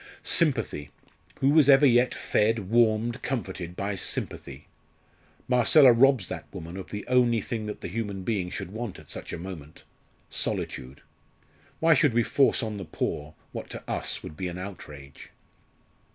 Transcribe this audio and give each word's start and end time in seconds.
"Sympathy! 0.23 0.89
who 1.41 1.51
was 1.51 1.69
ever 1.69 1.85
yet 1.85 2.15
fed, 2.15 2.71
warmed, 2.71 3.21
comforted 3.21 3.75
by 3.75 3.93
sympathy? 3.95 4.65
Marcella 5.47 5.93
robs 5.93 6.27
that 6.27 6.51
woman 6.51 6.75
of 6.75 6.89
the 6.89 7.05
only 7.05 7.39
thing 7.39 7.67
that 7.67 7.81
the 7.81 7.87
human 7.87 8.23
being 8.23 8.49
should 8.49 8.71
want 8.71 8.97
at 8.97 9.11
such 9.11 9.31
a 9.31 9.37
moment 9.37 9.83
solitude. 10.31 11.01
Why 11.79 11.93
should 11.93 12.15
we 12.15 12.23
force 12.23 12.63
on 12.63 12.77
the 12.77 12.85
poor 12.85 13.35
what 13.51 13.69
to 13.69 13.83
us 13.87 14.23
would 14.23 14.35
be 14.35 14.47
an 14.47 14.57
outrage?" 14.57 15.29